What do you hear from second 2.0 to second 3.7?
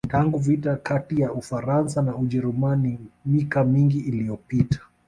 na Ujerumani mika